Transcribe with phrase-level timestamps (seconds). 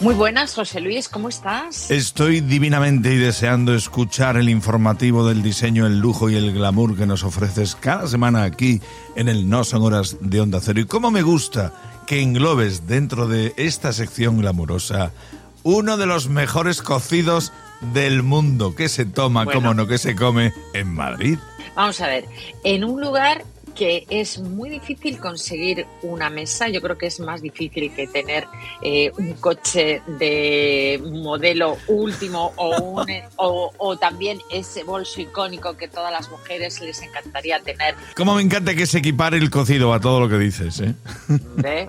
[0.00, 1.90] Muy buenas, José Luis, ¿cómo estás?
[1.90, 7.04] Estoy divinamente y deseando escuchar el informativo del diseño, el lujo y el glamour que
[7.04, 8.80] nos ofreces cada semana aquí
[9.14, 10.80] en el No Son Horas de Onda Cero.
[10.80, 11.74] Y cómo me gusta
[12.06, 15.12] que englobes dentro de esta sección glamurosa
[15.64, 17.52] uno de los mejores cocidos
[17.92, 21.38] del mundo que se toma, como no, que se come en Madrid.
[21.76, 22.24] Vamos a ver,
[22.64, 23.44] en un lugar
[23.80, 26.68] que es muy difícil conseguir una mesa.
[26.68, 28.46] Yo creo que es más difícil que tener
[28.82, 36.12] eh, un coche de modelo último o, un, o, también ese bolso icónico que todas
[36.12, 37.94] las mujeres les encantaría tener.
[38.14, 40.94] Como me encanta que se equipare el cocido a todo lo que dices, ¿eh?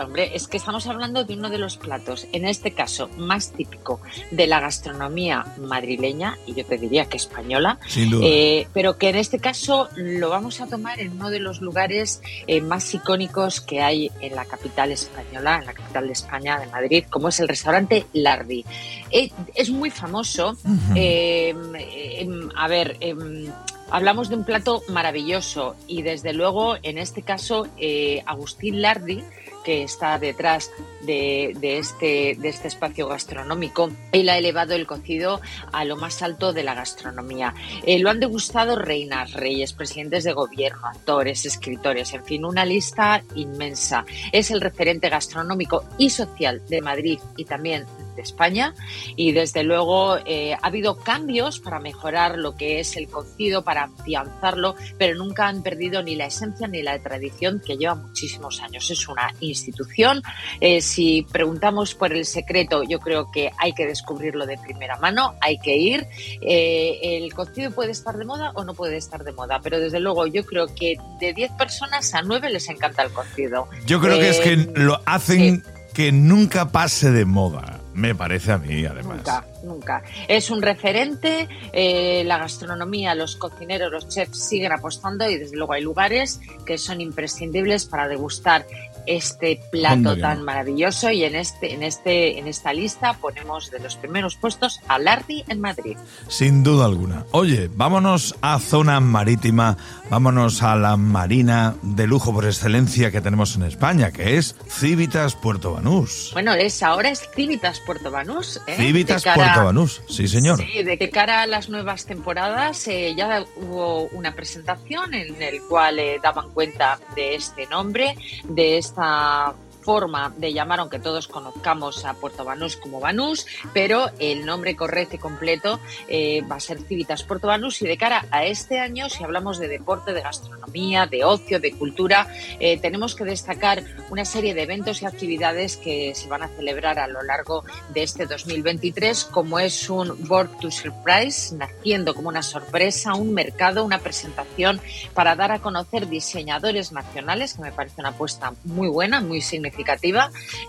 [0.00, 4.00] Hombre, es que estamos hablando de uno de los platos, en este caso más típico
[4.32, 8.26] de la gastronomía madrileña, y yo te diría que española, Sin duda.
[8.26, 11.75] Eh, pero que en este caso lo vamos a tomar en uno de los lugares
[11.76, 16.58] lugares eh, más icónicos que hay en la capital española, en la capital de España,
[16.58, 18.64] de Madrid, como es el restaurante Lardi.
[19.10, 20.56] Eh, es muy famoso.
[20.94, 22.96] Em, em, a ver.
[23.00, 23.52] Em,
[23.90, 29.22] hablamos de un plato maravilloso y desde luego en este caso eh, Agustín Lardi
[29.66, 30.70] que está detrás
[31.02, 33.90] de, este, de este espacio gastronómico.
[34.12, 35.40] Él ha elevado el cocido
[35.72, 37.52] a lo más alto de la gastronomía.
[37.84, 43.24] Eh, lo han degustado reinas, reyes, presidentes de gobierno, actores, escritores, en fin, una lista
[43.34, 44.04] inmensa.
[44.30, 47.86] Es el referente gastronómico y social de Madrid y también
[48.16, 48.74] de España
[49.14, 53.84] y desde luego eh, ha habido cambios para mejorar lo que es el cocido, para
[53.84, 58.90] afianzarlo, pero nunca han perdido ni la esencia ni la tradición que lleva muchísimos años.
[58.90, 60.22] Es una institución.
[60.60, 65.34] Eh, si preguntamos por el secreto, yo creo que hay que descubrirlo de primera mano,
[65.40, 66.06] hay que ir.
[66.40, 70.00] Eh, el cocido puede estar de moda o no puede estar de moda, pero desde
[70.00, 73.68] luego yo creo que de 10 personas a 9 les encanta el cocido.
[73.86, 75.62] Yo creo que es que lo hacen
[75.94, 77.75] que nunca pase de moda.
[77.96, 79.16] Me parece a mí, además.
[79.16, 80.02] Nunca, nunca.
[80.28, 85.72] Es un referente, eh, la gastronomía, los cocineros, los chefs siguen apostando y desde luego
[85.72, 88.66] hay lugares que son imprescindibles para degustar
[89.06, 93.96] este plato tan maravilloso y en este en este en esta lista ponemos de los
[93.96, 95.96] primeros puestos a Lardi en Madrid.
[96.28, 97.24] Sin duda alguna.
[97.30, 99.76] Oye, vámonos a zona marítima,
[100.10, 105.34] vámonos a la marina de lujo por excelencia que tenemos en España, que es Civitas
[105.34, 106.30] Puerto Banús.
[106.32, 108.60] Bueno, es ahora es Civitas Puerto Banús.
[108.66, 108.76] ¿eh?
[108.76, 110.58] Civitas Puerto Banús, sí señor.
[110.58, 115.98] Sí, de cara a las nuevas temporadas eh, ya hubo una presentación en el cual
[115.98, 119.54] eh, daban cuenta de este nombre, de este esta
[119.86, 125.14] forma de llamar, aunque todos conozcamos a Puerto Banús como Banús, pero el nombre correcto
[125.14, 127.80] y completo eh, va a ser Civitas Puerto Banús.
[127.82, 131.70] Y de cara a este año, si hablamos de deporte, de gastronomía, de ocio, de
[131.70, 132.26] cultura,
[132.58, 136.98] eh, tenemos que destacar una serie de eventos y actividades que se van a celebrar
[136.98, 137.64] a lo largo
[137.94, 143.84] de este 2023, como es un Board to Surprise, naciendo como una sorpresa, un mercado,
[143.84, 144.80] una presentación
[145.14, 149.75] para dar a conocer diseñadores nacionales, que me parece una apuesta muy buena, muy significativa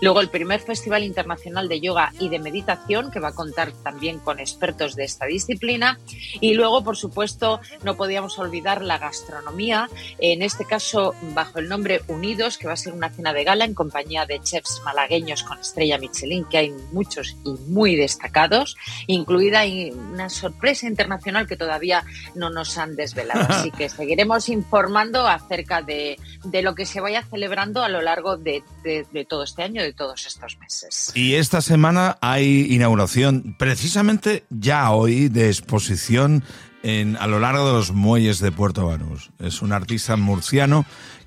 [0.00, 4.18] Luego el primer Festival Internacional de Yoga y de Meditación, que va a contar también
[4.18, 5.98] con expertos de esta disciplina.
[6.40, 9.88] Y luego, por supuesto, no podíamos olvidar la gastronomía,
[10.18, 13.64] en este caso bajo el nombre Unidos, que va a ser una cena de gala
[13.64, 18.76] en compañía de chefs malagueños con estrella Michelin, que hay muchos y muy destacados,
[19.06, 22.04] incluida una sorpresa internacional que todavía
[22.34, 23.40] no nos han desvelado.
[23.48, 26.18] Así que seguiremos informando acerca de,
[26.62, 28.48] lo que se vaya celebrando a lo largo de
[28.82, 28.97] de,
[29.28, 31.12] todo este año, de todos estos meses.
[31.14, 36.44] Y esta semana hay inauguración, precisamente ya hoy, de exposición
[36.82, 39.30] en, a lo largo de los muelles de Puerto Banús.
[39.38, 40.86] Es un artista murciano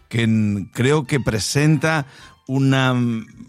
[0.10, 0.28] que
[0.74, 2.06] creo que presenta
[2.48, 2.94] una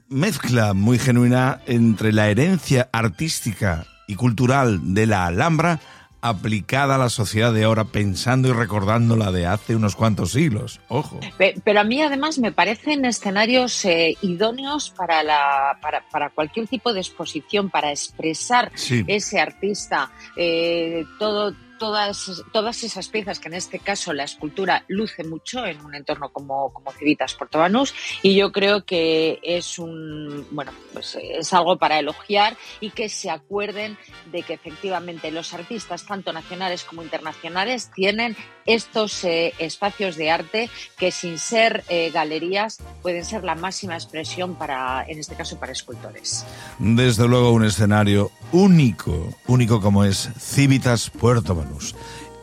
[0.08, 5.80] mezcla muy genuina entre la herencia artística y cultural de la Alhambra
[6.22, 10.80] aplicada a la sociedad de ahora, pensando y recordando la de hace unos cuantos siglos.
[10.88, 11.18] Ojo.
[11.36, 16.92] Pero a mí además me parecen escenarios eh, idóneos para, la, para, para, cualquier tipo
[16.92, 18.70] de exposición, para expresar
[19.06, 25.24] ese artista, eh, todo todas, todas esas piezas que en este caso la escultura luce
[25.24, 27.92] mucho en un entorno como, como Civitas Portobanús
[28.22, 33.30] y yo creo que es un bueno pues es algo para elogiar y que se
[33.30, 33.98] acuerden
[34.30, 38.36] de que efectivamente los artistas tanto nacionales como internacionales tienen
[38.66, 44.54] estos eh, espacios de arte que sin ser eh, galerías pueden ser la máxima expresión
[44.54, 46.44] para en este caso para escultores.
[46.78, 51.94] Desde luego un escenario único, único como es Civitas Puerto Banús.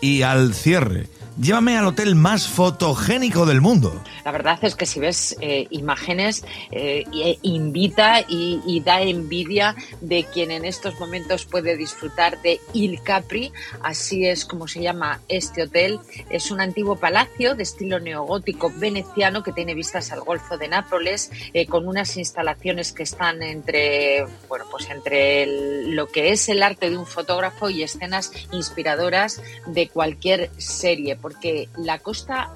[0.01, 1.07] Y al cierre
[1.41, 4.03] Llévame al hotel más fotogénico del mundo.
[4.25, 7.05] La verdad es que si ves eh, imágenes, eh,
[7.43, 14.25] invita y, da envidia de quien en estos momentos puede disfrutar de Il Capri, así
[14.25, 15.99] es como se llama este hotel.
[16.29, 21.31] Es un antiguo palacio de estilo neogótico veneciano que tiene vistas al Golfo de Nápoles,
[21.53, 25.45] eh, con unas instalaciones que están entre, bueno, pues entre
[25.87, 31.69] lo que es el arte de un fotógrafo y escenas inspiradoras de cualquier serie, porque
[31.77, 32.49] la costa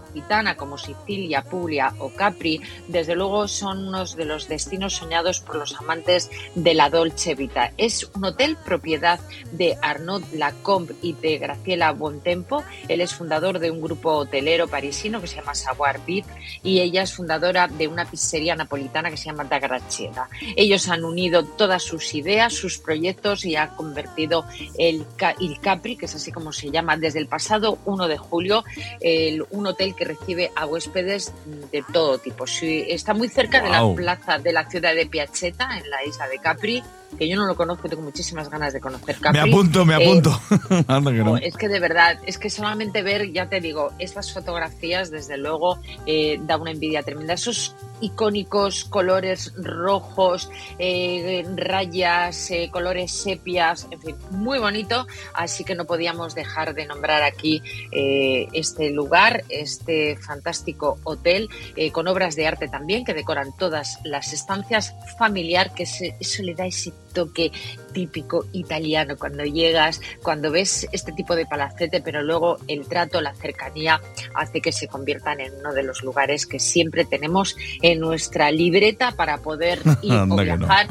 [0.57, 5.75] como Sicilia, Puglia o Capri, desde luego son unos de los destinos soñados por los
[5.75, 7.71] amantes de la Dolce Vita.
[7.77, 9.19] Es un hotel propiedad
[9.51, 12.63] de Arnaud Lacombe y de Graciela Bontempo.
[12.87, 16.33] Él es fundador de un grupo hotelero parisino que se llama Savoir Vivre
[16.63, 20.29] y ella es fundadora de una pizzería napolitana que se llama Da Graciela.
[20.55, 24.45] Ellos han unido todas sus ideas, sus proyectos y ha convertido
[24.77, 25.05] el,
[25.39, 28.63] el Capri, que es así como se llama, desde el pasado 1 de julio,
[28.99, 31.33] el, un hotel que recibe a huéspedes
[31.71, 32.45] de todo tipo.
[32.61, 36.39] Está muy cerca de la plaza de la ciudad de Piacheta, en la isla de
[36.39, 36.83] Capri,
[37.15, 39.41] que yo no lo conozco, tengo muchísimas ganas de conocer Capri.
[39.41, 40.41] Me apunto, me eh, apunto.
[41.43, 45.79] Es que de verdad, es que solamente ver, ya te digo, estas fotografías, desde luego,
[46.05, 47.33] eh, da una envidia tremenda.
[47.33, 55.07] Esos icónicos colores rojos, eh, rayas, colores sepias, en fin, muy bonito.
[55.33, 57.61] Así que no podíamos dejar de nombrar aquí
[57.91, 61.49] este lugar, este fantástico hotel,
[61.91, 66.65] con obras de arte también que decoran todas las estancias, familiar, que eso le da
[66.65, 67.51] ese toque
[67.93, 73.33] típico italiano cuando llegas, cuando ves este tipo de palacete, pero luego el trato, la
[73.33, 74.01] cercanía
[74.33, 79.11] hace que se conviertan en uno de los lugares que siempre tenemos en nuestra libreta
[79.11, 80.87] para poder ir o viajar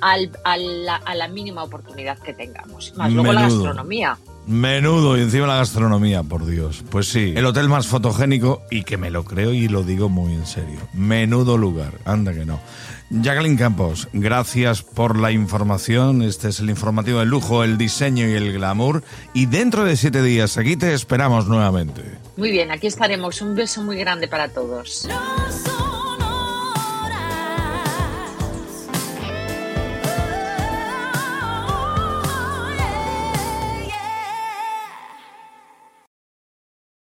[0.00, 2.94] al, a, la, mínima oportunidad que tengamos.
[2.96, 4.18] Más luego la gastronomía.
[4.46, 6.84] Menudo, y encima la gastronomía, por Dios.
[6.90, 10.32] Pues sí, el hotel más fotogénico, y que me lo creo y lo digo muy
[10.34, 10.78] en serio.
[10.94, 12.60] Menudo lugar, anda que no.
[13.10, 16.22] Jacqueline Campos, gracias por la información.
[16.22, 19.04] Este es el informativo del lujo, el diseño y el glamour.
[19.32, 22.02] Y dentro de siete días, aquí te esperamos nuevamente.
[22.36, 23.40] Muy bien, aquí estaremos.
[23.42, 25.08] Un beso muy grande para todos.